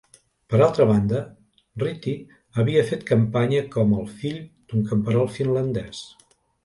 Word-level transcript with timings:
Per 0.51 0.59
altra 0.67 0.85
banda, 0.91 1.19
Ryti 1.83 2.13
havia 2.63 2.85
fet 2.93 3.05
campanya 3.11 3.61
com 3.77 3.93
el 4.01 4.09
fill 4.23 4.41
d'un 4.41 4.85
camperol 4.93 5.31
finlandès. 5.39 6.01